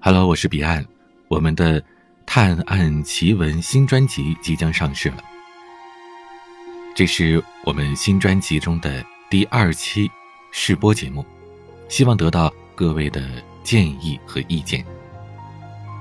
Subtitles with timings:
[0.00, 0.86] Hello，我是彼岸，
[1.26, 1.82] 我们的
[2.24, 5.16] 探案奇闻新专辑即将上市了。
[6.94, 10.08] 这是我们新专辑中的第二期
[10.52, 11.26] 试播节目，
[11.88, 14.84] 希望得到各位的建议和意见，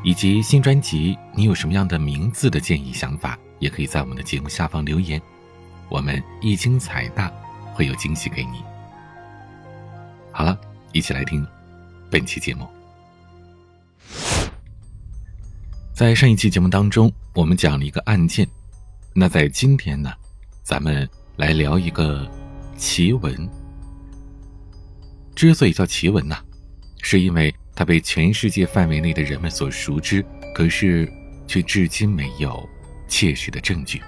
[0.04, 5.20] 以及新专辑你有什么样的名字的建议想法，也可以在我们的节目下方留言，
[5.89, 7.32] 我们一经采纳，
[7.73, 8.64] 会有惊喜给你。
[10.32, 10.55] 好了，
[10.93, 11.45] 一起来听
[12.11, 12.76] 本期节目。
[15.97, 18.47] 在上一期节目当中，我们讲了一个案件。
[19.15, 20.14] 那在今天呢，
[20.61, 22.24] 咱们来聊一个
[22.78, 23.50] 奇闻。
[25.33, 26.38] 之所以叫奇闻呢，
[27.02, 31.11] 是因为它被全世界范围内的人们所熟知，可是
[31.47, 32.64] 却至今没有
[33.08, 34.00] 切实的证据。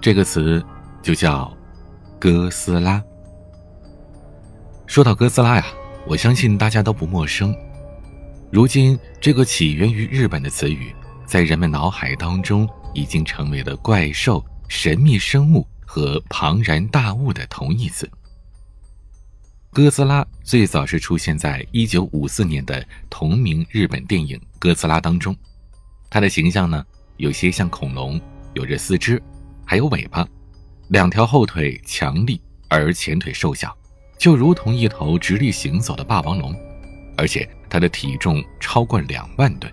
[0.00, 0.60] 这个词
[1.00, 1.56] 就叫
[2.18, 3.00] 哥斯拉。
[4.88, 5.64] 说到哥斯拉呀，
[6.08, 7.54] 我相信大家都不陌生。
[8.50, 10.94] 如今，这个起源于日本的词语，
[11.26, 18.10] 在人们脑海当中已经成为了怪兽、神秘生物和庞然大物的同义词。
[19.70, 25.36] 哥斯拉最早是出现在1954年的同名日本电影《哥斯拉》当中，
[26.08, 26.82] 它的形象呢，
[27.18, 28.18] 有些像恐龙，
[28.54, 29.22] 有着四肢，
[29.66, 30.26] 还有尾巴，
[30.88, 33.76] 两条后腿强力，而前腿瘦小，
[34.16, 36.58] 就如同一头直立行走的霸王龙。
[37.18, 39.70] 而且它的体重超过两万吨，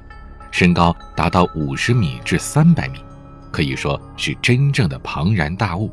[0.50, 3.00] 身高达到五十米至三百米，
[3.52, 5.92] 可以说是真正的庞然大物。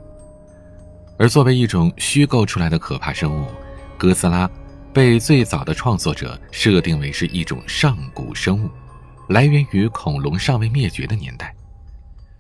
[1.19, 3.47] 而作为一种虚构出来的可怕生物，
[3.98, 4.50] 哥斯拉
[4.94, 8.70] 被最早的创作者设定为是一种上古生物，
[9.28, 11.55] 来源于恐龙尚未灭绝的年代。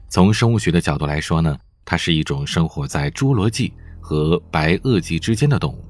[0.08, 5.84] 从生物学的角度来说呢，它是一种生活在侏罗纪和白垩纪之间的动物，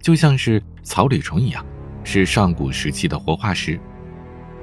[0.00, 1.66] 就像是草履虫一样。
[2.04, 3.78] 是上古时期的活化石。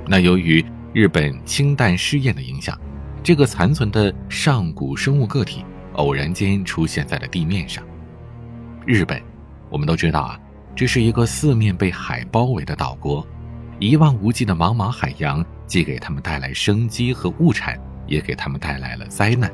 [0.07, 2.79] 那由于日本氢弹试验的影响，
[3.21, 5.63] 这个残存的上古生物个体
[5.93, 7.83] 偶然间出现在了地面上。
[8.85, 9.21] 日本，
[9.69, 10.39] 我们都知道啊，
[10.75, 13.25] 这是一个四面被海包围的岛国，
[13.77, 19.51] 一望无际的茫茫海洋既给他们带来生机和物产，也给他们带来了灾难。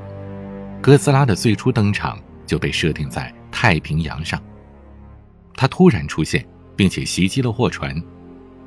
[0.81, 4.41] 哥斯拉的最初登场就被设定在太平洋上，
[5.55, 6.45] 它突然出现。
[6.75, 7.95] 并且袭击了货船，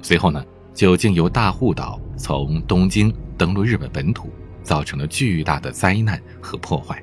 [0.03, 4.31] 随后呢，就经由大户岛从东京登陆日本本土，
[4.63, 7.03] 造成了巨大的灾难和破坏。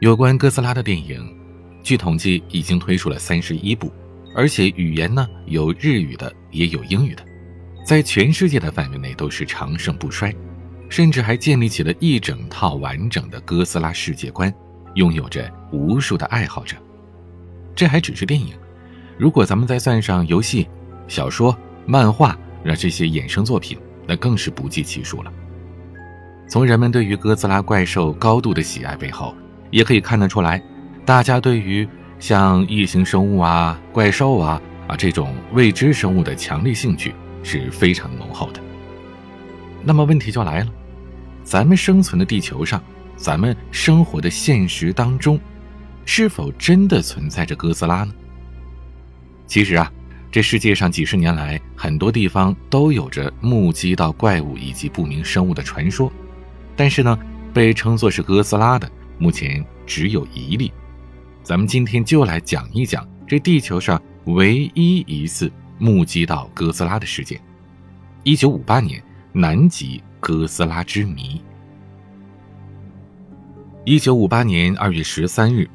[0.00, 1.36] 有关哥斯拉的电影，
[1.82, 3.92] 据统计已经推出了三十一部，
[4.34, 7.24] 而且语言呢有日语的，也有英语的，
[7.84, 10.34] 在全世界的范围内都是长盛不衰，
[10.88, 14.52] 甚至还建立起了一整套完整的哥斯拉世界观，
[14.94, 16.76] 拥有着无数的爱好者。
[17.74, 18.54] 这还只是电影。
[19.18, 20.68] 如果咱们再算上游戏、
[21.08, 21.56] 小说、
[21.86, 25.32] 漫画，那这些衍生作品，那更是不计其数了。
[26.48, 29.34] 从人们对于哥斯拉怪兽高度的喜爱背后，
[29.70, 30.62] 也可以看得出来，
[31.04, 31.86] 大家对于
[32.20, 37.12] 像异形生物啊、怪兽啊啊这种未知生物的强烈兴趣
[37.42, 38.60] 是非常浓厚的。
[39.82, 40.68] 那么问题就来了，
[41.42, 42.80] 咱们生存的地球上，
[43.16, 45.40] 咱们生活的现实当中，
[46.04, 48.14] 是否真的存在着哥斯拉呢？
[49.48, 49.90] 其实啊，
[50.30, 56.12] 这世界上几十年来，很多地方都有着目击到怪物以及不明生物的传说，
[56.76, 57.18] 但是呢，
[57.54, 60.70] 被称作是哥斯拉的，目前只有一例。
[61.42, 67.40] 咱们今天就来讲一讲这地球上唯一一次目击到哥斯拉的事件——
[68.24, 71.40] 一九五八年南极哥斯拉之谜。
[73.86, 75.66] 一九五八年二月十三日。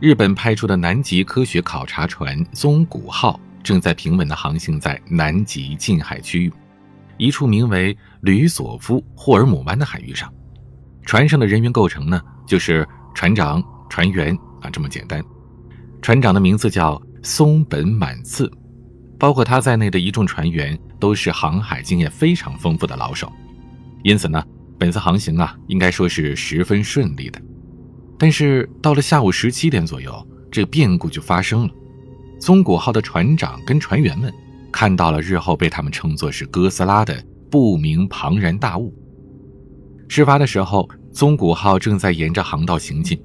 [0.00, 6.52] 日本派出的南极科学考察船“宗谷号”正在平稳地航行在南极近海区域，
[7.16, 10.30] 一处名为吕索夫霍尔姆湾的海域上。
[11.04, 15.24] 船上的人员构成呢，就是船长、船员啊，这么简单。
[16.02, 18.50] 船长的名字叫松本满次，
[19.18, 23.32] 包括他在内的一众船员都是航海经验非常丰富的老手，
[24.02, 24.44] 因此呢，
[24.76, 27.40] 本次航行啊，应该说是十分顺利的。
[28.18, 31.74] 但是到了下午十七点左右，这变故就发生了。
[32.40, 34.32] 宗谷号的船长跟船员们
[34.72, 38.92] 看到了日后被他们称作是哥斯拉的不明庞然大物。
[40.08, 43.18] 事发的时候，宗谷号正在沿着航道行进，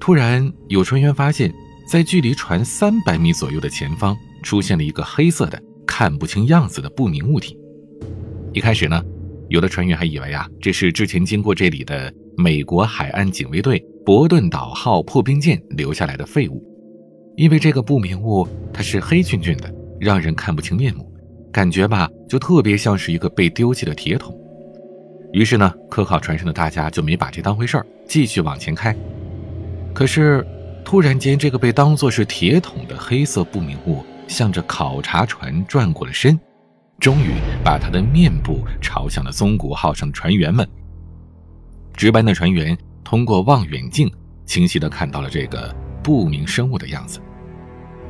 [0.00, 1.52] 突然有船员发现，
[1.86, 7.56] 在距离船三百米左右的前方出现了一个黑色的、看不清样子的不明物体。
[8.52, 9.02] 一开始呢，
[9.48, 13.84] 有的船员还以为啊，这是之前经过这里的美国海岸警卫队。
[14.04, 16.62] 伯顿岛号破冰舰留下来的废物，
[17.36, 21.10] 因为这个不明物它是黑黢黢的，让人看不清面目，
[21.50, 24.38] 感觉吧就特别像是一个被丢弃的铁桶。
[25.32, 28.94] 于是呢，科考船上的大家就没把这当回事儿，继续往前开。
[29.94, 30.46] 可是，
[30.84, 36.38] 突然间，这个被当作是铁桶的黑色不明物，向着考察船转过了身，
[37.00, 37.30] 终于
[37.64, 40.68] 把他的面部朝向了松谷号上的船员们。
[41.96, 44.10] 值班的船员通过望远镜，
[44.46, 45.72] 清晰地看到了这个
[46.02, 47.20] 不明生物的样子。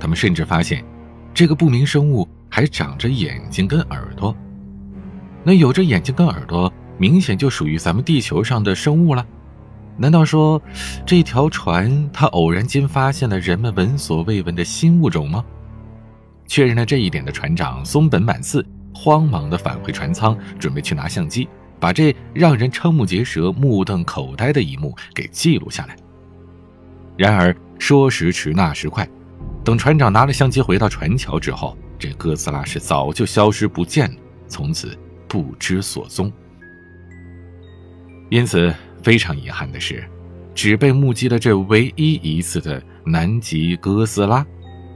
[0.00, 0.84] 他们甚至发现，
[1.34, 4.34] 这个不明生物还长着眼睛跟耳朵。
[5.42, 9.26] 那有着眼睛跟耳朵，明显就属于咱们地球上的生物了。
[9.96, 10.60] 难道说，
[11.04, 15.44] 这条船它偶然间发现了人们闻所未闻的新物种吗？
[16.46, 18.64] 确认了这一点的船长松本满次
[18.94, 21.48] 慌忙地返回船舱，准备去拿相机，
[21.78, 25.96] 把这让人瞠目结舌、目瞪口呆的一幕给记录下来。
[27.16, 29.08] 然而说时迟，那时快，
[29.64, 34.16] 等船长拿了相机回到船桥之后，这哥斯拉是早就消失不见了，
[34.48, 34.96] 从此
[35.28, 36.32] 不知所踪。
[38.30, 38.74] 因此。
[39.02, 40.02] 非常遗憾的是，
[40.54, 44.42] 只被目击了这唯一一次的南极哥斯拉，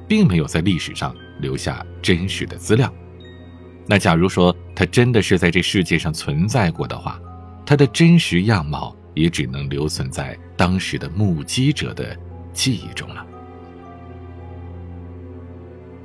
[0.08, 2.90] 并没有在历史上留下真实的资料。
[3.88, 7.18] 那假如说它真的是在这世界上存在过的话，
[7.64, 12.16] 它的真实样貌也只能留存在当时的目击者的
[12.52, 13.26] 记忆中了。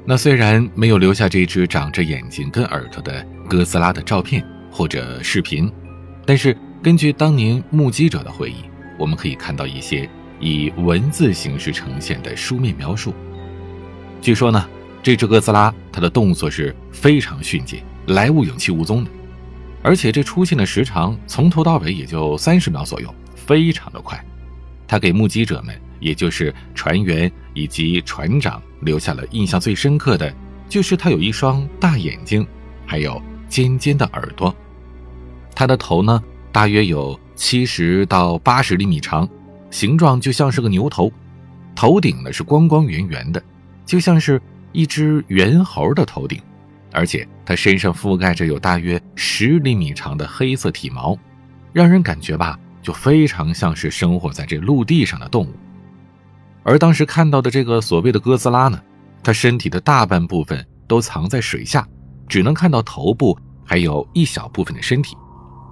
[0.06, 5.72] 那虽然没有留下这只长着眼睛跟耳朵的哥斯拉的照片或者视频，
[6.26, 6.58] 但是。
[6.84, 8.56] 根据当年目击者的回忆，
[9.00, 10.10] 我们可以看到一些
[10.42, 13.14] 以文字形式呈现的书面描述。
[14.20, 14.68] 据说呢，
[15.04, 19.12] 这只哥斯拉它的动作是非常迅捷，来无影去无踪的，
[19.84, 24.24] 而且这出现的时长从头到尾也就三十秒左右，非常的快。
[24.88, 30.34] 它给目击者们，也就是船员以及船长留下了印象最深刻的，
[30.70, 32.48] 就是它有一双大眼睛，
[32.86, 34.56] 还有尖尖的耳朵。
[35.54, 36.24] 它的头呢？
[36.54, 39.28] 大约有七十到八十厘米长，
[39.70, 41.12] 形状就像是个牛头，
[41.76, 43.44] 头顶呢是光光圆圆的，
[43.86, 44.40] 就像是
[44.74, 46.42] 一只猿猴的头顶，
[46.92, 51.18] 而且它身上覆盖着有大约十厘米长的黑色体毛，
[51.72, 55.54] 让人感觉吧就非常像是生活在这陆地上的动物。
[56.64, 58.82] 而当时看到的这个所谓的哥斯拉呢，
[59.24, 61.88] 它身体的大半部分都藏在水下，
[62.28, 65.16] 只能看到头部还有一小部分的身体，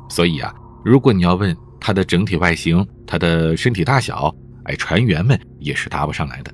[0.09, 0.53] 所以啊。
[0.83, 4.33] 如果你要问它的整体外形、它的身体大小，
[4.63, 6.51] 哎，船员们也是答不上来的。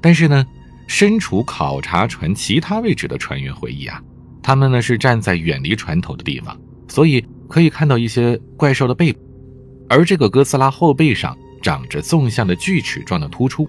[0.00, 0.46] 但是呢，
[0.88, 4.02] 身处考察船其他位置的船员回忆啊，
[4.42, 6.58] 他们呢是站在远离船头的地方，
[6.88, 9.20] 所以可以看到一些怪兽的背部，
[9.88, 13.68] 而这个哥斯拉后背上长着纵向的锯齿状的突出，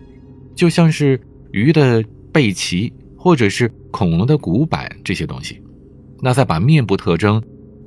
[0.56, 1.22] 就像是
[1.52, 5.62] 鱼的背鳍或者是恐龙的骨板这些东西。
[6.22, 7.40] 那再把面部特征。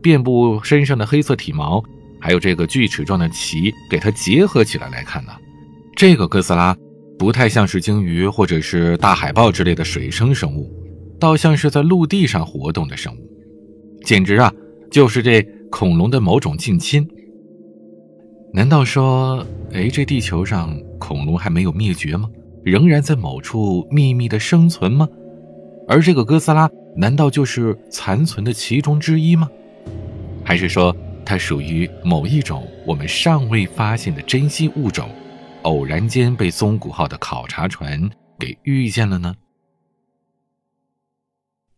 [0.02, 1.80] 遍布身上的黑色体毛，
[2.20, 5.30] 还有这个锯齿状的鳍，给它结合起来来看呢，
[5.94, 6.76] 这个哥斯拉
[7.22, 10.68] 不太像是鲸鱼或者是大海豹之类的水生生物，
[11.20, 13.18] 倒像是在陆地上活动的生物，
[14.04, 14.52] 简直啊
[14.90, 15.40] 就是这
[15.70, 17.08] 恐龙的某种近亲。
[18.52, 22.28] 难道说，哎，这地球上恐龙还没有灭绝吗？
[22.64, 25.08] 仍然在某处秘密的生存吗？
[25.86, 29.48] 而这个哥斯拉难道就是残存的其中之一吗？
[30.42, 30.92] 还是说，
[31.24, 35.08] 它属于某一种我们尚未发现的珍稀物种，
[35.62, 39.34] 偶然间被松谷号的考察船给遇见了呢？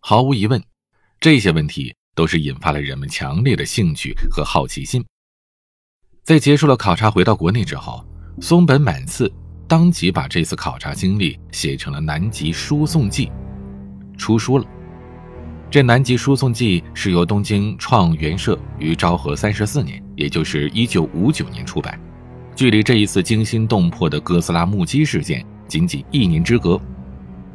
[0.01, 0.63] 毫无疑问，
[1.21, 5.05] 这些问题都是引发了人们强烈的兴趣和好奇心。
[6.23, 8.05] 在结束了考察回到国内之后，
[8.41, 9.33] 松本满次
[9.69, 13.27] 当即把这次考察经历写成了《南极输送记》，
[14.19, 14.67] 出书了。
[15.71, 21.99] 这《南极输送记》是由东京创元社于昭和三十四年，也就是一九五九年出版，
[22.55, 26.81] 距离这一次惊心动魄的哥斯拉目击事件仅仅一年之隔，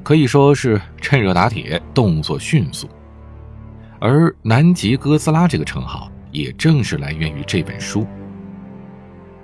[0.04, 2.90] 可以说是趁热打铁，动作迅速。
[4.00, 8.06] 而“南极哥斯拉”这个称号，也正是来源于这本书。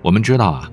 [0.02, 0.72] 我们知道啊，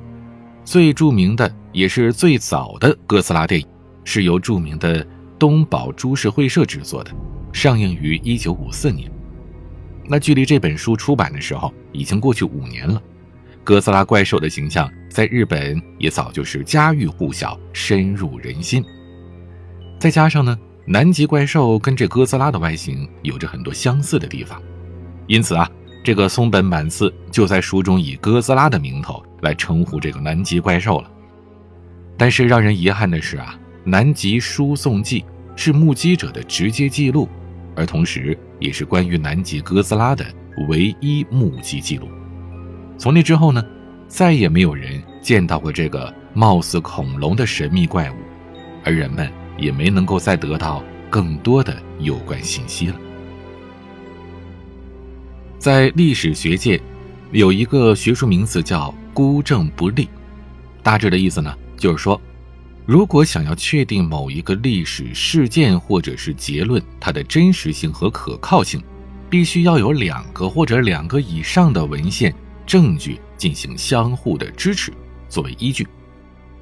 [0.65, 3.67] 最著名的也是最早的哥斯拉电影，
[4.05, 5.07] 是由著名的
[5.39, 7.11] 东宝株式会社制作的。
[7.53, 9.11] 上映于一九五四年，
[10.09, 13.01] 那距离这本书出版的时候已经过去五年了。
[13.65, 18.85] 哥斯拉怪兽的形象在日本也早就是家喻户晓、深入人心。
[19.99, 24.61] 再加上呢，南极怪兽跟这哥斯拉的外形有着很多相似的地方，
[25.29, 25.71] 因此啊，
[26.03, 31.11] 这个松本满次就在书中以哥斯拉的名头来称呼这个南极怪兽了。
[32.19, 33.55] 但是让人遗憾的是啊，
[33.89, 35.21] 《南极输送记》
[35.55, 37.29] 是目击者的直接记录，
[37.77, 40.27] 而同时也是关于南极哥斯拉的
[40.69, 42.09] 唯一目击记录。
[43.03, 43.61] 从那之后呢，
[44.07, 48.15] 再也没有人见到过这个貌似恐龙的神秘怪物，
[48.85, 49.29] 而人们
[49.59, 52.97] 也没能够再得到更多的有关信息了。
[55.59, 56.81] 在历史学界，
[57.33, 60.09] 有一个学术名词叫“孤证不立”，
[60.81, 62.21] 大致的意思呢，就是说。
[62.87, 68.81] 如果想要确定某一个历史事件或者是结论它的真实性和可靠性，
[69.29, 72.33] 必须要有两个或者两个以上的文献
[72.73, 74.91] 证据进行相互的支持
[75.29, 75.87] 作为依据。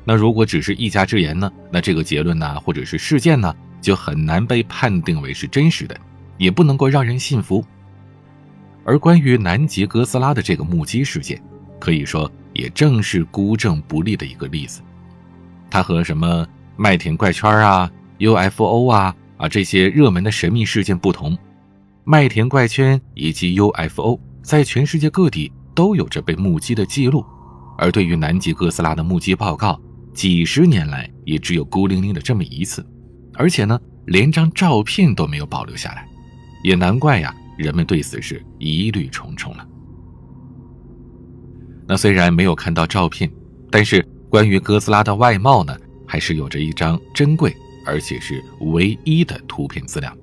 [0.03, 1.49] 那如果只是一家之言呢？
[1.71, 5.97] 那这个结论呢，或者是事件呢，就很难被判定为是真实的，
[6.37, 7.65] 也不能够让人信服。
[8.83, 11.41] 而关于南极哥斯拉的这个目击事件，
[11.79, 14.83] 可以说也正是孤证不立的一个例子。
[15.71, 16.45] 它和什么
[16.77, 17.89] 麦田怪圈啊、
[18.19, 21.39] UFO 啊啊这些热门的神秘事件不同，
[22.03, 27.25] 麦田怪圈以及 UFO 在全世界各地都有着被目击的记录，
[27.79, 29.81] 而对于南极哥斯拉的目击报告，
[30.13, 32.85] 几十年来也只有孤零零的这么一次，
[33.35, 36.07] 而且呢，连张照片都没有保留下来，
[36.63, 39.67] 也难怪呀，人们对此事疑虑重重了。
[41.87, 43.31] 那虽然没有看到照片，
[43.71, 44.07] 但是。
[44.31, 47.53] 关于哥斯拉的外貌呢，还是有着一张珍贵
[47.85, 50.17] 而且是唯一的图片资料。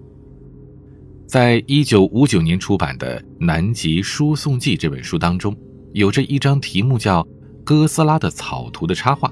[1.27, 5.53] 在一九五九年出版的《南极输送记》这本书当中，
[5.91, 7.21] 有着一张题目叫
[7.65, 9.29] 《哥斯拉的草图》的插画。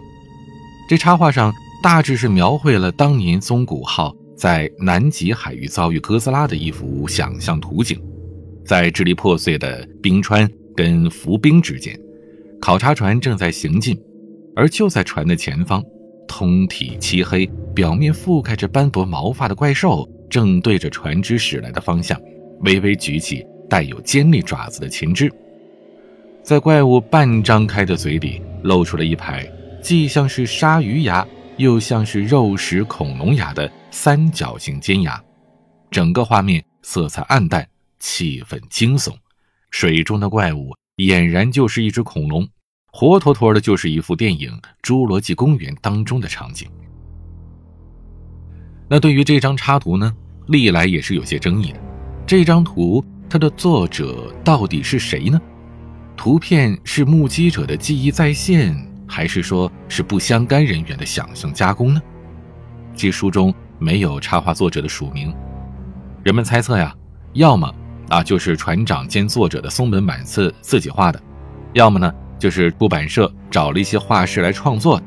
[0.89, 7.97] 这插画上大致是描绘了当年松谷号在南极海域遭遇哥斯拉的一幅想象图景。
[8.65, 11.97] 在支离破碎的冰川跟浮冰之间，
[12.59, 13.97] 考察船正在行进。
[14.53, 15.81] 而就在船的前方，
[16.27, 20.05] 通体漆黑、表面覆盖着斑驳毛发的怪兽，
[20.35, 22.21] 正对着船只驶来的方向，
[22.59, 25.31] 微微举起带有尖利爪子的前肢。
[26.43, 29.49] 在怪物半张开的嘴里，露出了一排
[29.81, 31.25] 既像是鲨鱼牙，
[31.55, 35.23] 又像是肉食恐龙牙的三角形尖牙。
[35.89, 37.65] 整个画面色彩暗淡，
[38.01, 39.13] 气氛惊悚。
[39.71, 42.45] 水中的怪物俨然就是一只恐龙。
[42.91, 44.51] 活脱脱的就是一幅电影
[44.85, 46.67] 《侏罗纪公园》当中的场景。
[48.89, 50.13] 那对于这张插图呢，
[50.47, 51.79] 历来也是有些争议的。
[52.25, 55.39] 这张图它的作者到底是谁呢？
[56.15, 58.75] 图片是目击者的记忆再现，
[59.07, 62.01] 还是说是不相干人员的想象加工呢？
[62.95, 65.33] 这书中没有插画作者的署名，
[66.23, 66.95] 人们猜测呀，
[67.33, 67.73] 要么
[68.09, 71.21] 啊就是船长兼作者的松本满次自己画的，
[71.73, 72.13] 要么呢。
[72.37, 75.01] 就是出版社找了一些画师来创作。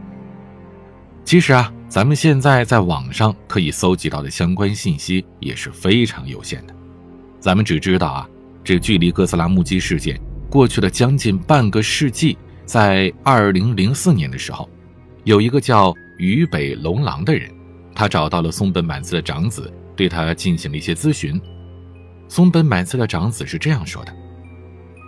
[1.25, 6.75] 其实啊，咱们现在在网上可以搜集到的相关信息也是非常有限的。
[7.41, 8.29] 咱们只知道啊，
[8.63, 14.69] 这距离哥斯拉目击事件过去了将近半个世纪，在二零零四年的时候，
[15.25, 17.51] 有一个叫渝北龙狼的人，
[17.95, 21.41] 他找到了松本满次的长子，对他进行了一些咨询。
[22.29, 24.15] 松本满次的长子是这样说的。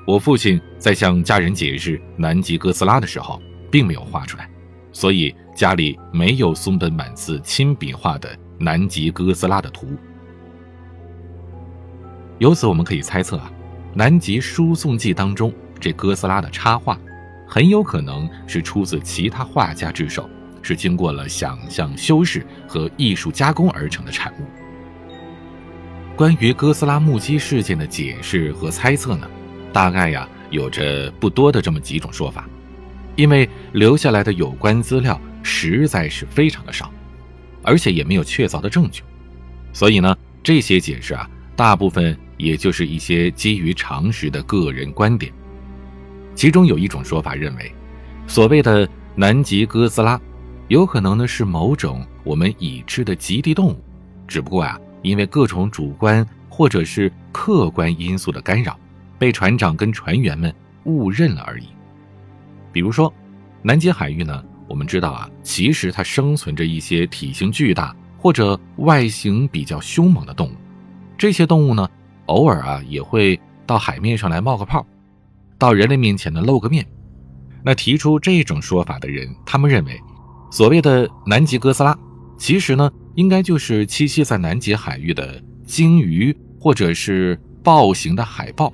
[0.07, 4.50] 我父亲在向家人解释南极哥斯拉的时候，并没有画出来，
[4.93, 8.29] 所以家里没有松本满次亲笔画的
[8.59, 9.87] 南极哥斯拉的图。
[12.39, 13.51] 由此我们可以猜测啊，
[13.95, 16.99] 《南极输送记》当中这哥斯拉的插画，
[17.47, 20.29] 很有可能是出自其他画家之手，
[20.63, 24.45] 是经过了想象修饰和艺术加工而成的产物。
[26.17, 29.27] 关于哥斯拉目击事件的解释和猜测呢？
[29.73, 32.49] 大概呀，有着不多的这么几种说法，
[33.17, 36.93] 因为留下来的有关资料实在是非常的少，
[37.63, 39.03] 而且也没有确凿的证据，
[39.73, 45.33] 所以呢，这些解释啊，大部分也就是一些基于常识的个人观点。
[46.35, 47.73] 其中有一种说法认为，
[48.27, 50.21] 所谓的南极哥斯拉，
[50.69, 53.85] 有可能呢是某种我们已知的极地动物，
[54.27, 58.79] 只不过啊，因为各种主观或者是客观因素的干扰。
[59.19, 60.51] 被船长跟船员们
[60.85, 61.67] 误认了而已。
[62.73, 63.13] 比如说，
[63.63, 70.53] 南极海域呢，我们知道啊，其实它生存着一些体型巨大或者外形比较凶猛的动物。
[71.19, 71.89] 这些动物呢，
[72.27, 74.87] 偶尔啊也会到海面上来冒个泡，
[75.59, 76.87] 到人类面前呢露个面。
[77.63, 80.01] 那提出这种说法的人，他们认为，
[80.51, 81.95] 所谓的南极哥斯拉，
[82.39, 88.73] 其实呢，应该就是栖息在南极海域的鲸鱼或者是豹形的海豹。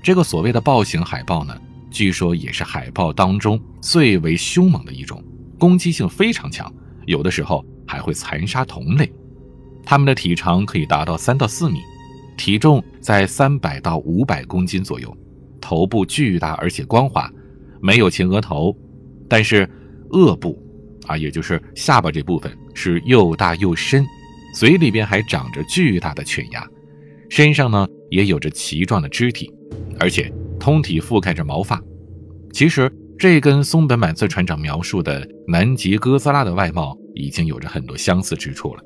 [0.00, 1.58] 这个所谓的豹形海豹呢，
[1.94, 5.22] 据说也是海豹当中最为凶猛的一种，
[5.60, 6.70] 攻击性非常强，
[7.06, 9.10] 有的时候还会残杀同类。
[9.84, 11.78] 它们的体长可以达到三到四米，
[12.36, 15.16] 体重在三百到五百公斤左右，
[15.60, 17.30] 头部巨大而且光滑，
[17.80, 18.76] 没有前额头，
[19.28, 19.64] 但是
[20.10, 20.60] 颚部，
[21.06, 24.04] 啊，也就是下巴这部分是又大又深，
[24.52, 26.68] 嘴里边还长着巨大的犬牙，
[27.30, 29.48] 身上呢也有着鳍状的肢体，
[30.00, 30.32] 而且
[30.64, 31.78] 通体覆盖着毛发。
[32.50, 38.82] 其实这跟松本满次船长描述的南极哥斯拉的外貌已经有着很多相似之处了。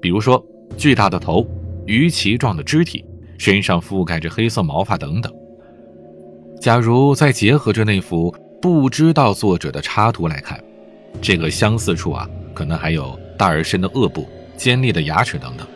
[0.00, 0.42] 比如说，
[0.78, 1.46] 巨大的头、
[1.84, 3.04] 鱼鳍状的肢体、
[3.36, 5.30] 身上覆盖着黑色毛发等等。
[6.58, 10.58] 假如再结合着那幅不知道作者的插图来看，
[11.20, 15.66] 这个相似处啊，可能还有大而深的颚部、尖利的牙齿等等，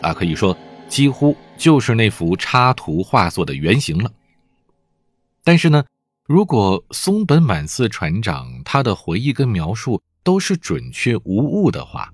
[0.00, 0.56] 啊，可以说
[0.86, 4.08] 几乎就是那幅插图画作的原型了。
[5.44, 5.84] 但是呢，
[6.26, 12.12] 如果松本满次船长他的回忆跟描述都是准确无误的话，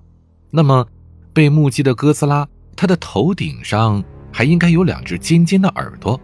[0.50, 0.86] 那么。
[1.30, 6.20] 被目击的哥斯拉，它的头顶上还应该有两只尖尖的耳朵，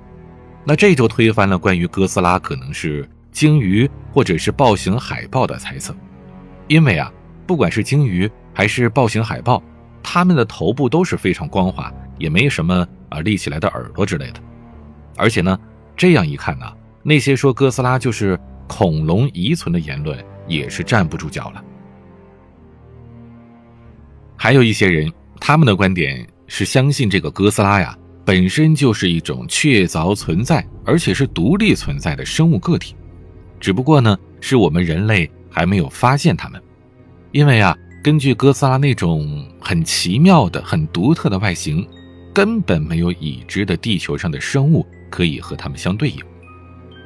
[0.64, 5.94] 那这就推翻了关于哥斯拉可能是鲸鱼或者是暴行海豹的猜测。
[6.66, 7.12] 因为啊，
[7.46, 9.62] 不管是鲸鱼还是暴行海豹，
[10.02, 14.40] 它们的头部都是非常光滑，也没什么啊立起来的耳朵之类的。
[15.16, 15.56] 而且呢，
[15.96, 16.66] 这样一看呢，
[17.04, 20.18] 那些说哥斯拉就是恐龙遗存的言论
[20.48, 21.62] 也是站不住脚了。
[24.36, 32.96] 还有一些人，他们的观点是相信这个哥斯拉呀本身就是一种确凿存在，而且是独立存在的生物个体，
[33.60, 36.60] 只不过呢是我们人类还没有发现它们。
[37.32, 41.86] 因为啊，根据哥斯拉那种很奇妙的、很独特的外形，
[42.32, 46.18] 根本没有已知的地球上的生物可以和它们相对应。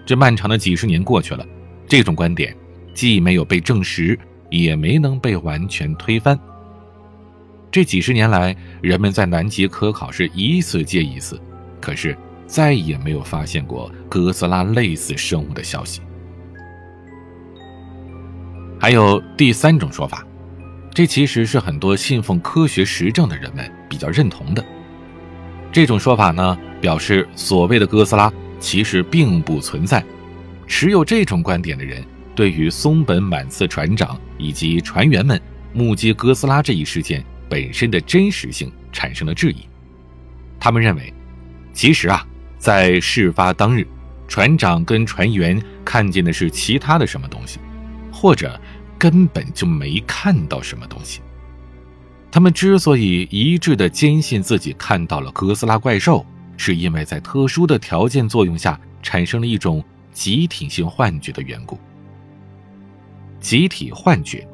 [0.08, 1.46] 这漫长的几十年过去了，
[1.86, 2.56] 这种观点
[2.94, 6.40] 既没有被证实，也没能被完全推翻。
[7.70, 11.38] 这几十年来，人们在南极科考是一次接一次，
[11.78, 16.00] 可是再也没有发现过哥斯拉类似生物的消息。
[18.80, 20.26] 还有第三种说法，
[20.94, 24.64] 这其实是很多信奉科学实证的人们比较认同的。
[25.70, 30.04] 这种说法呢，表示所谓的哥斯拉其实并不存在。
[30.66, 35.40] 持有这种观点的人，对于松本满次船长以及船员们
[35.72, 37.24] 目击哥斯拉这一事件。
[37.50, 39.66] 本身的真实性产生了质疑，
[40.60, 41.14] 他们认为，
[41.72, 42.22] 其实啊，
[42.58, 43.86] 在事发当日，
[44.28, 47.58] 船长跟船员看见的是其他的什么东西，
[48.12, 48.60] 或者
[48.98, 51.22] 根本就没看到什么东西。
[52.30, 56.26] 他们之所以一致的坚信自己看到了哥斯拉怪兽，
[56.58, 61.78] 是因为在特殊的条件作用下产生了一种集体性幻觉的缘故。
[63.40, 64.46] 集体幻觉，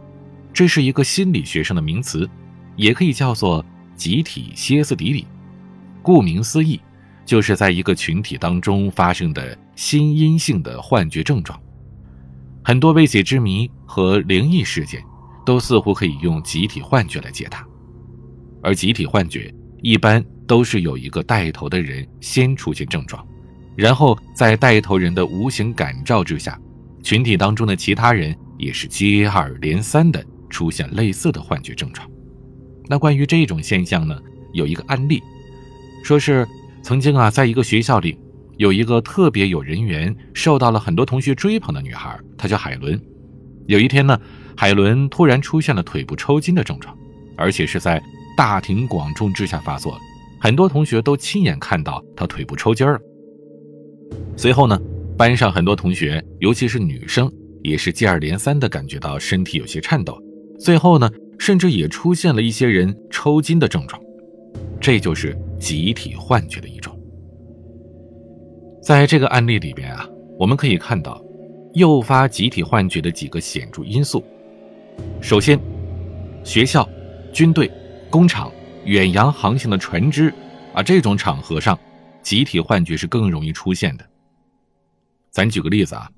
[0.53, 2.31] 这是一个心理学上的名词。
[2.77, 3.65] 也可以叫做
[3.95, 5.25] 集体歇斯底里，
[6.03, 6.81] 顾名思义，
[7.25, 11.57] 就是在一个群体当中发生的心因性的幻觉症状。
[12.65, 15.01] 很多未解之谜和灵异事件，
[15.47, 17.65] 都似乎可以用集体幻觉来解答。
[18.61, 23.27] 而集体幻觉一般都是有一个带头的人先出现症状，
[23.77, 26.59] 然后在带头人的无形感召之下，
[27.03, 32.09] 群体当中的其他人也是接二连三的出现类似的幻觉症状。
[32.87, 34.19] 那关于这种现象呢，
[34.53, 35.23] 有一个案例，
[36.03, 36.47] 说是
[36.83, 38.19] 曾经啊，在一个学校里，
[38.59, 43.01] 有一个特别有人缘、受到了很多同学追捧的女孩，她叫海伦。
[43.67, 44.21] 有一天呢，
[44.55, 46.95] 海伦突然出现了腿部抽筋的症状，
[47.37, 48.03] 而且是在
[48.37, 49.99] 大庭广众之下发作，
[50.45, 53.01] 很多同学都亲眼看到他腿部抽筋了。
[54.37, 54.79] 随后呢，
[55.17, 60.23] 班上很多同学，尤其是女生，也是接二连三的感觉到身体有些颤抖。
[60.61, 61.11] 最后呢。
[61.37, 64.01] 甚至也出现了一些人抽筋的症状，
[64.81, 66.97] 这就是集体幻觉的一种。
[68.81, 71.21] 在这个案例里边啊，我们可以看到，
[71.75, 74.25] 诱发集体幻觉的几个显著因素。
[75.21, 75.59] 首先，
[76.45, 76.89] 学校、
[77.33, 77.69] 军队、
[78.09, 78.51] 工厂、
[78.85, 80.33] 远洋航行的船只
[80.75, 81.79] 啊，这种场合上，
[82.23, 84.07] 集体幻觉是更容易出现的。
[85.31, 86.11] 咱举个例子啊，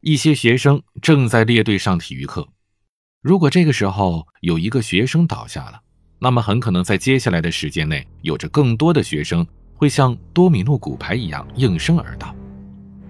[0.00, 2.46] 一些学生正在列队上体育课。
[3.20, 5.80] 如果这个时候有一个学生倒下了，
[6.18, 12.34] 那么很可能在接下来的时间内，有着更多的学生会像多米诺骨牌一样应声而倒。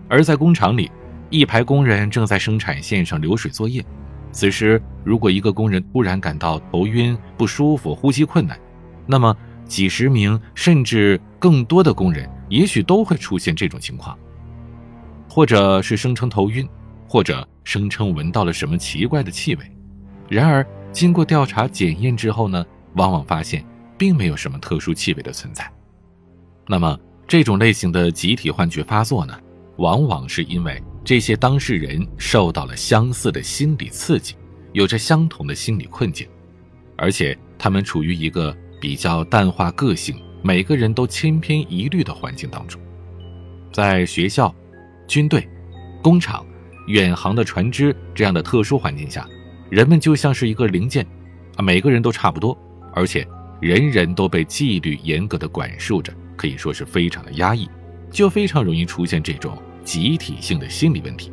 [0.09, 0.91] 而在工厂里，
[1.31, 3.85] 一排工人正在生产线上流水作业，
[4.31, 8.59] 此时如果一个工人突然感到头晕、不舒服、呼吸困难，
[9.07, 9.37] 那么
[9.67, 14.19] 几十名甚至更多的工人也许都会出现这种情况，
[15.29, 16.69] 或者是声称头晕，
[17.09, 19.71] 或者声称闻到了什么奇怪的气味。
[20.29, 22.65] 然而，经过调查检验之后呢，
[22.95, 23.65] 往往发现
[23.99, 25.71] 并没有什么特殊气味的存在。
[26.67, 29.39] 那么，这种类型的集体幻觉发作呢，
[29.77, 34.35] 往往是因为这些当事人受到了相似的心理刺激，
[34.73, 36.27] 有着相同的心理困境，
[36.97, 42.79] 而且他们处于一个比较淡化个性、每个人都千篇一律的环境当中。
[43.73, 44.55] 在学校、
[45.09, 45.49] 军队、
[46.03, 46.45] 工厂、
[46.89, 49.27] 远航的船只这样的特殊环境下，
[49.71, 51.03] 人们就像是一个零件，
[51.57, 52.55] 啊，每个人都差不多，
[52.93, 53.27] 而且
[53.59, 56.13] 人人都被纪律严格的管束着。
[56.37, 57.67] 可以说是非常的压抑，
[58.11, 61.33] 就非常容易出现这种集体性的心理问题。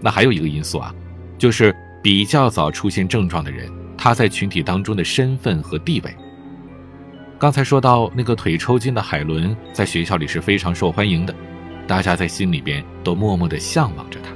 [0.00, 0.94] 那还有一个因素啊，
[1.36, 6.16] 就是比较早出现症状的人，他在群体当中的身份和地位。
[7.38, 11.34] 刚才说到那个腿抽筋的海伦，在学校里是非常受欢迎的，
[11.86, 14.30] 大家在心里边都默默的向往着他，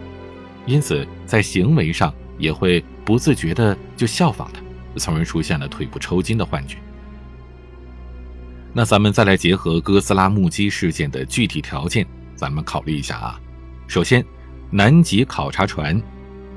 [0.66, 4.60] 因此在行为上也会不自觉的就效仿他，
[4.96, 6.76] 从而出现了腿部抽筋的幻觉。
[8.74, 13.40] 那咱们再来结合哥斯拉目击事件的具体条件，咱们考虑一下啊。
[13.86, 14.22] 首先，
[14.70, 16.00] 南极考察船，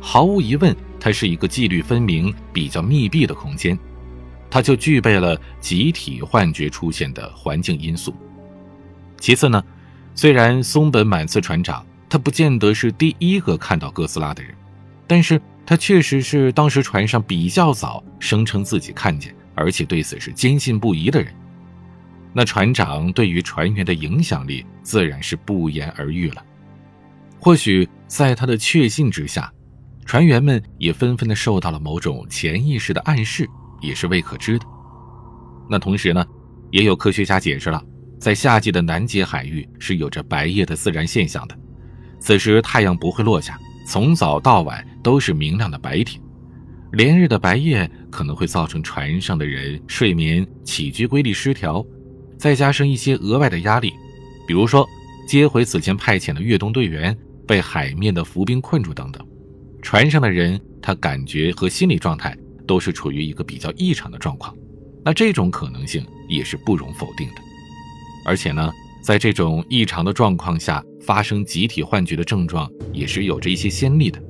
[0.01, 3.79] 毫无疑问，它是一个纪律分明、比较密闭的空间，
[4.53, 8.13] 它就具备了集体幻觉出现的环境因素。
[9.19, 9.63] 其次呢，
[10.13, 14.53] 虽然松本满次船长他不见得是第一个看到哥斯拉的人，
[15.07, 21.33] 但是他确实是当时船上比较早声称自己看见，而且对此是坚信不疑的人。
[22.31, 26.45] 那船长对于船员的影响力自然是不言而喻了。
[27.39, 29.51] 或许在他的确信之下，
[30.05, 33.49] 船员们也纷纷的受到了某种潜意识的暗示，
[33.83, 34.65] 也是未可知的。
[35.69, 36.25] 那同时呢，
[36.71, 37.79] 也有科学家解释了，
[38.19, 41.55] 在夏季的南极海域是有着白夜的自然现象的，
[42.19, 46.21] 此时太阳不会落下，从早到晚都是明亮的白天，
[46.93, 51.85] 连日的白夜可能会造成船上的人睡眠起居规律失调。
[52.37, 53.93] 再加上一些额外的压力，
[54.45, 54.85] 比如说
[55.25, 57.17] 接回此前派遣的越冬队员
[57.47, 59.25] 被海面的浮冰困住等等，
[59.81, 64.55] 船上的人他感觉和心理状态都是处于一个比较异常的状况，
[65.03, 67.35] 那这种可能性也是不容否定的。
[68.25, 68.71] 而且呢，
[69.01, 74.21] 在这种异常的状况下发生集体幻觉的症状也是有着一些先例的，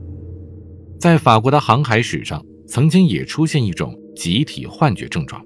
[0.99, 5.41] 在法国的航海史上曾经也出现一种集体幻觉症状，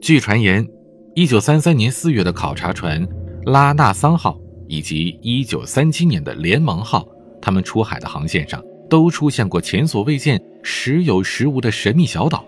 [0.00, 0.66] 据传言。
[1.14, 3.04] 一九三三年四月的考察船
[3.46, 7.04] 拉纳桑号以及一九三七年的联盟号，
[7.42, 12.44] 他们出海的航线上都出现过前所未见、时有时无的神秘小岛，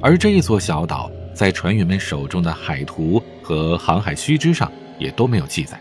[0.00, 5.80] 而这一座小岛在船员们手中的海图和航海须知上也都没有记载，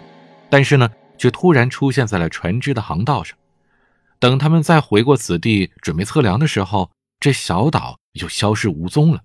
[0.49, 3.37] 但是呢，却突然出现在了船只的航道上。
[4.19, 9.21] 等他们再回过此地准备测量的时候，这小岛又消失无踪了。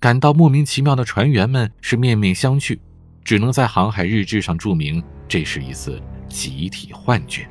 [0.00, 2.78] 感到莫名其妙的船员们是面面相觑，
[3.22, 7.46] 只能在航海日志上注明这是一次集体幻觉。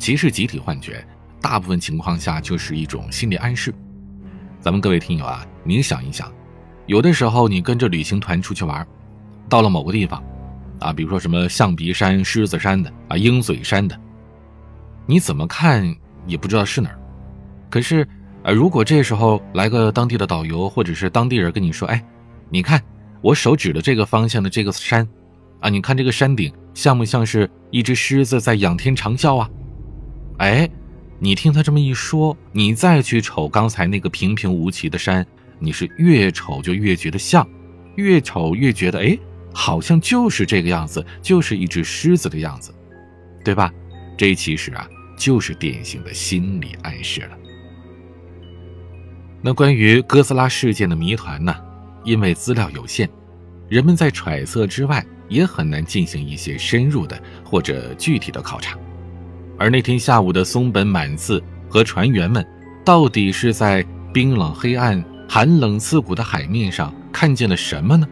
[0.00, 1.06] 其实，集体幻觉
[1.42, 3.72] 大部分情况下就是一种心理暗示。
[4.58, 6.32] 咱们各位听友啊，您想一想，
[6.86, 8.84] 有的时候你跟着旅行团出去玩，
[9.46, 10.24] 到了某个地方，
[10.78, 13.94] 啊，比如说什么象鼻山、狮子山的啊、鹰嘴山的，
[15.04, 15.94] 你怎么看
[16.26, 16.98] 也不知道是哪儿，
[17.68, 18.08] 可是。
[18.42, 22.02] 呃，如果这时候来个当地的导游或者是当地人跟你说：“哎，
[22.48, 22.82] 你看
[23.20, 25.06] 我手指的这个方向的这个山，
[25.60, 29.50] 啊，你看这个山顶像不像是一只狮子在仰天长啸啊？”
[30.40, 30.66] 哎，
[31.18, 35.26] 你听他这么一说，你再去瞅刚才那个平平无奇的山，
[35.58, 37.46] 你是越瞅就越觉得像，
[37.96, 39.18] 越瞅越觉得哎，
[39.52, 42.74] 好像就是这个样子，就是一只狮子的样子，
[43.44, 43.70] 对吧？
[44.16, 47.36] 这其实啊，就是典型的心理暗示了。
[49.42, 51.54] 那关于哥斯拉事件的谜团呢？
[52.02, 53.06] 因为资料有限，
[53.68, 58.78] 人们在揣测之外也很难进行一些深入的或者具体的考察。
[59.60, 62.42] 而那天下午的松本满次和船员们，
[62.82, 68.08] 到底是在冰冷黑暗、寒冷刺骨的海面上看见了什么呢？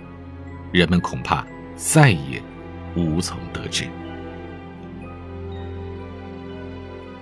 [0.73, 2.43] 人们恐怕再也
[2.95, 3.87] 无从得知。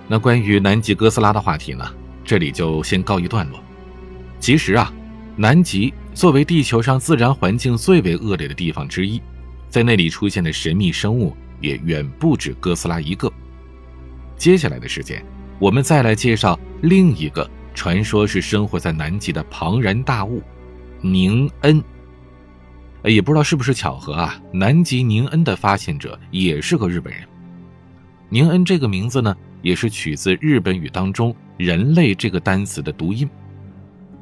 [0.09, 1.89] 那关于南极哥斯拉的话题呢？
[2.25, 3.57] 这里就先告一段落。
[4.41, 4.93] 其实啊，
[5.37, 9.21] 南极作为地球上自然环境最为恶劣的地方之一，
[9.69, 13.31] 在那里出现的神秘生物也远不止哥斯拉一个。
[14.37, 15.23] 接下来的时间，
[15.59, 20.41] 我们再来介绍另一个传说是生活在南极的庞然大物——
[21.01, 21.83] 宁恩。
[23.03, 27.23] 也不知道是不是巧合啊，南极宁恩的发现者也是个日本人。
[28.29, 33.29] 宁恩这个名字呢，也是取自日本语当中“人类”这个单词的读音。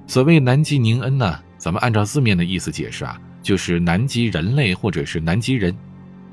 [0.08, 5.76] 所谓南极宁恩呢，咱们按照字面的意思解释啊，就是南极人类或者是南极人。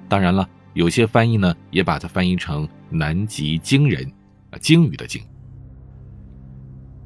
[0.08, 4.04] 当然了，有些翻译呢也把它翻译成南极鲸人，
[4.50, 5.22] 啊，鲸鱼的鲸。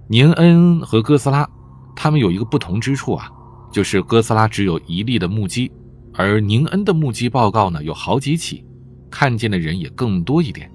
[0.09, 1.48] 宁恩和哥斯拉，
[1.96, 3.31] 他们有一个不同之处啊，
[3.72, 5.70] 就是哥斯拉只有一例的目击，
[6.14, 8.64] 而宁恩的目击报告呢有好几起，
[9.11, 10.70] 看见的人也更多一点，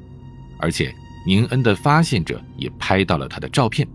[0.60, 0.93] 而且
[1.25, 3.88] 宁恩的发现者也拍到了他的照片。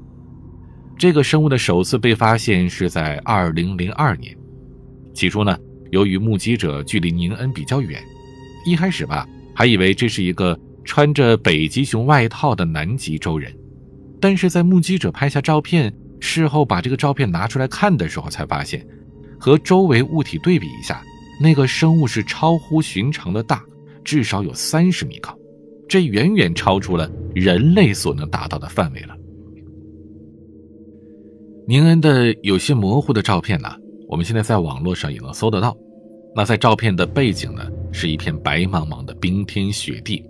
[0.96, 4.34] 这个生物的首次被发现是在2002年，
[5.12, 5.54] 起初呢，
[5.90, 8.02] 由于目击者距离宁恩比较远，
[8.66, 13.56] 一开始吧还以为这是一个穿着北极熊外套的南极洲人。
[14.20, 18.84] 但是在目击者拍下照片，事后把这个照片拿出来看的时候，才发现，
[19.38, 21.00] 和周围物体对比一下，
[21.40, 23.62] 那个生物是超乎寻常的大，
[24.02, 25.32] 至少有三十米高，
[25.88, 29.14] 这远远超出了人类所能达到的范围了。
[31.68, 33.68] 宁恩的有些模糊的照片呢，
[34.08, 35.76] 我们现在在网络上也能搜得到。
[36.36, 40.22] 那在照片的背景呢，是一片白茫茫的冰天雪地，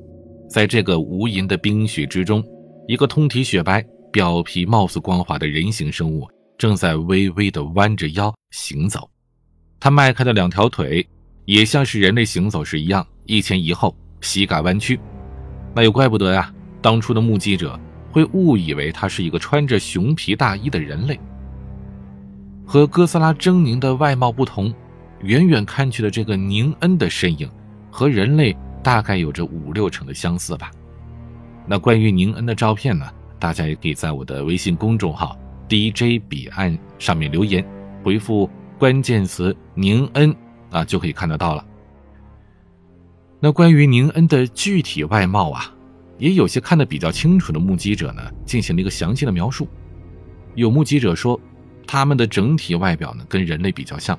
[0.49, 2.41] 在这个无垠的冰雪之中。
[2.87, 6.25] 一个通体雪白、表皮貌似光滑的人形生物
[6.57, 9.11] 正在微微地弯着腰行走，
[9.81, 11.05] 它迈开的两条腿
[11.45, 15.01] 也像是人类行走时一样一前一后，膝盖弯曲。
[15.75, 17.77] 那又怪不得呀，当初的目击者
[18.13, 21.19] 会误以为它是一个穿着熊皮大衣的人类。
[22.65, 24.73] 和哥斯拉狰狞的外貌不同，
[25.23, 27.51] 远远看去的这个宁恩的身影，
[27.91, 30.71] 和人类大概有着五六成的相似吧。
[31.67, 33.07] 那关于宁恩的照片呢？
[33.39, 37.63] 大家也可以在我的微信公众号 DJ 彼岸上面留言，
[38.03, 38.49] 回复
[38.79, 40.35] 关键词“宁恩”
[40.71, 41.63] 啊，就可以看得到了。
[43.39, 45.71] 那关于宁恩的具体外貌啊，
[46.19, 49.69] 也有些看得比较清楚的目击者呢，进行了一个详细的描述。
[50.55, 51.39] 有目击者说，
[51.87, 54.19] 他们的整体外表呢跟人类比较像，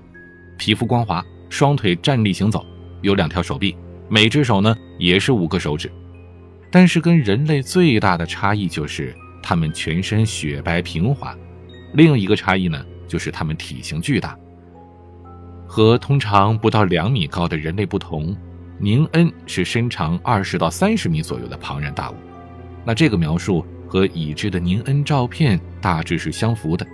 [0.58, 2.66] 皮肤光滑，双腿站立行走，
[3.02, 3.76] 有两条手臂，
[4.10, 5.92] 每只手呢也是五个手指。
[6.70, 11.36] 但是跟人类最大的差异就是它们全身雪白平滑，
[11.94, 14.38] 另一个差异呢就是它们体型巨大。
[15.66, 18.36] 和通常不到两米高的人类不同，
[18.80, 22.16] 宁恩是身长二十到三十米左右的庞然大物。
[22.86, 26.88] 那这个描述和已知的宁恩照片大致是相符的，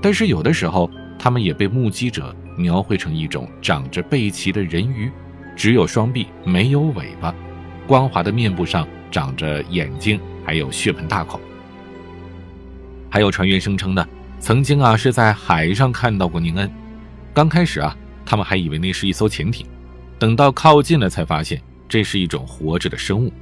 [0.00, 5.10] 但是有的时候他们也被目击者描绘成一种长着背鳍的人鱼，
[5.56, 7.34] 只有双臂没有尾巴。
[7.86, 11.40] 光滑的面部上长着眼睛，还有血盆大口。
[13.10, 14.06] 还有船员声称呢，
[14.38, 16.70] 曾经啊是在海上看到过宁恩。
[17.32, 19.66] 刚开始啊，他们还以为那是一艘潜艇，
[20.18, 23.32] 等到靠近了才发现这是一种活着的生物。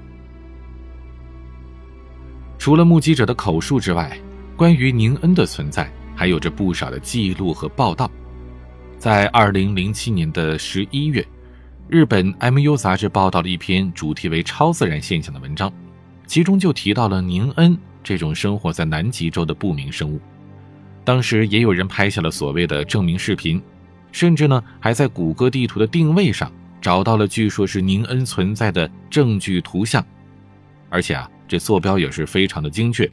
[2.58, 4.16] 除了目击者的口述之外，
[4.56, 8.10] 关于宁恩的存在还有着不少的记录和报道。
[9.02, 11.26] 在二零零七年的十一月。
[11.88, 15.72] 日本 MU 杂志报道了一篇主题为“超自然现象”的文章，
[16.24, 20.20] 其中就提到了宁恩这种生活在南极洲的不明生物。
[21.02, 23.60] 当时也有人拍下了所谓的证明视频，
[24.12, 30.06] 甚至呢还在谷歌地图的定位上找到了据说是宁恩存在的证据图像，
[30.88, 33.10] 而且啊这坐标也是非常的精确，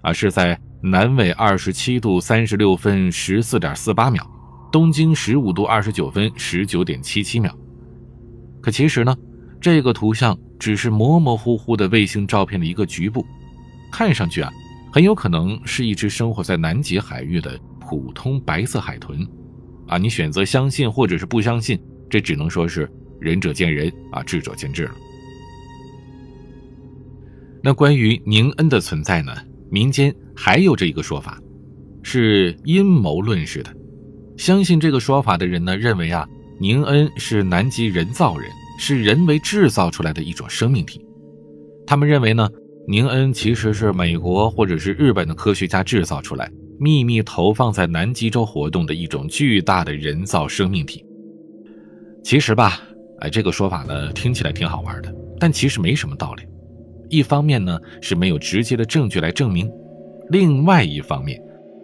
[0.00, 4.24] 啊是在南纬二十七度三十六分十四点四八秒，
[4.74, 7.56] 东经十五度二十九分十九点七七秒。
[8.60, 9.16] 可其实呢，
[9.60, 13.24] 这个图像只是模模糊糊的卫星照片的一个局部，
[13.92, 14.50] 看上去啊，
[14.92, 19.24] 很有可能是一只生活在南极海域的普通白色海豚，
[19.86, 24.94] 啊，你选择相信或者是不相信，这只能说是仁者见仁啊，智者见智了。
[27.62, 29.32] 那关于宁恩的存在呢，
[29.70, 31.40] 民间还有这一个说法，
[32.02, 33.72] 是阴谋论式的，
[34.36, 36.28] 相信这个说法的人呢，认为啊。
[36.60, 41.04] 宁恩是南极人造人，是人为制造出来的一种生命体。
[41.84, 42.48] 他们认为呢，
[42.86, 51.04] 宁恩其实是美国或者是日本的科学家制造出来，秘密投放在南极洲活动的一种巨大的人造生命体。
[52.22, 52.80] 其实吧，
[53.18, 56.44] 哎，这个说法呢听起来挺好玩的，但其实没什么道理。
[57.10, 59.68] 一方面呢是没有直接的证据来证明，
[60.30, 61.36] 另外一方面，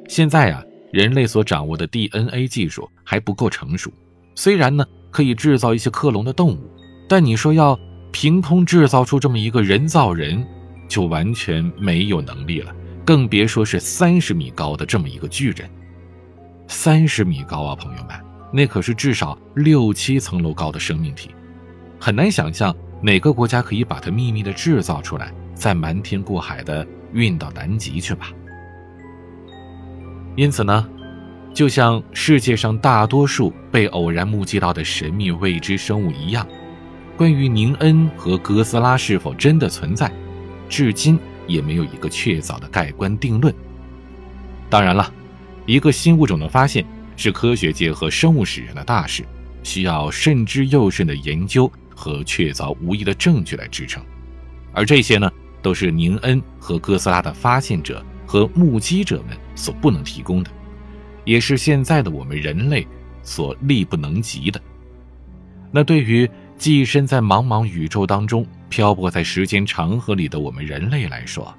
[0.09, 3.93] 现在啊人类所掌握的 DNA 技术还不够成熟。
[4.35, 6.71] 虽然呢可以制造一些克隆的动物，
[7.09, 7.79] 但你说要
[8.13, 10.47] 凭空制造出这么一个人造人，
[10.89, 12.75] 就完全没有能力了，
[13.05, 15.69] 更别说是三十米高的这么一个巨人。
[16.67, 18.11] 三十米高啊，朋友们，
[18.53, 21.31] 那可是至少六七层楼高的生命体，
[22.01, 28.33] 很难想象哪个国家可以把它秘密的制造出来，再瞒天过海的运到南极去吧。
[30.41, 30.89] 因此呢。
[31.53, 36.47] 就像世界上大多数被偶然目击到的神秘未知生物一样，
[37.17, 40.11] 关于宁恩和哥斯拉是否真的存在，
[40.69, 43.53] 至今也没有一个确凿的盖棺定论。
[44.71, 45.13] 当然了，
[45.67, 49.25] 一个新物种的发现是科学界和生物史人的大事，
[49.65, 54.01] 需要慎之又慎的研究和确凿无疑的证据来支撑，
[54.73, 60.51] 而这些呢，都是宁恩和哥斯拉的发现者和目击者们所不能提供的。
[61.25, 62.87] 也是现在的我们人类
[63.25, 64.63] 所力不能及的。
[65.73, 71.53] 那对于寄身在茫茫宇宙当中、漂泊在时间长河里的我们人类来说，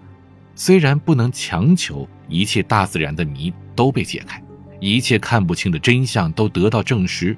[0.55, 4.41] 虽然不能强求一切大自然的谜都被解开，
[4.79, 7.35] 一切看不清的真相都得到证实，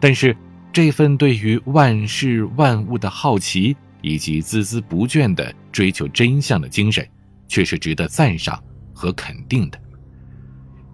[0.00, 0.36] 但是
[0.72, 7.06] 这份对于万事万物的好奇以及孜孜不倦的追求真相的精神，
[7.54, 8.60] 却是值得赞赏
[8.92, 9.80] 和肯定的，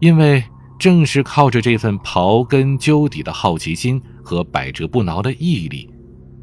[0.00, 0.44] 因为。
[0.78, 5.86] 正是靠着这份刨根究底的好奇心和百折不挠的毅力，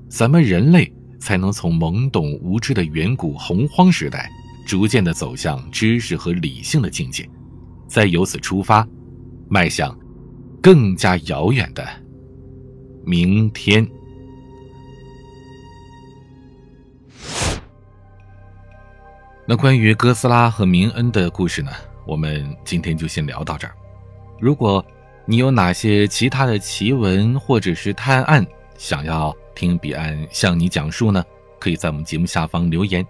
[0.08, 4.30] 咱们人类才能从懵懂无知的远古洪荒时代，
[4.64, 7.28] 逐渐的走向知识和理性的境界，
[7.88, 8.88] 再由此出发，
[9.50, 9.98] 迈向
[10.62, 11.84] 更加遥远的
[13.04, 13.84] 明天。
[19.50, 21.72] 那关于哥斯拉和明恩的故事呢？
[22.06, 23.74] 我们今天就先聊到这儿。
[24.42, 24.86] 如果
[25.26, 28.46] 你有哪些其他的奇闻或者是探案，
[28.78, 31.24] 想要听彼岸向你讲述呢？
[31.60, 33.08] 可以在我们节目下方留言。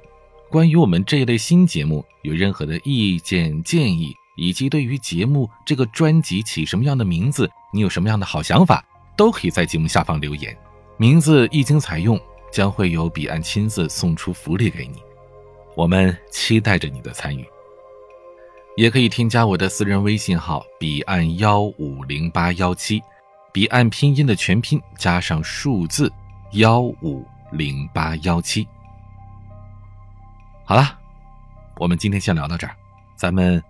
[0.48, 8.86] 关于我们这一类新节目，有任何的意见建议，以及对于节目这个专辑起什么样的名字，你有什么样的好想法，
[9.18, 10.56] 都可以在节目下方留言。
[10.98, 12.20] 名字一经采用，
[12.52, 15.02] 将会有彼岸亲自送出福利给你。
[15.78, 17.48] 我们期待着你的参与。
[18.76, 23.02] 也可以添加我的私人微信号彼岸幺五零八幺七，
[23.52, 26.12] 彼岸拼音的全拼加上数字
[26.54, 28.68] 幺五零八幺七。
[30.66, 30.98] 好了，
[31.78, 32.76] 我们今天先聊到这儿，
[33.16, 33.64] 咱们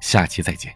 [0.00, 0.72] 下期再见。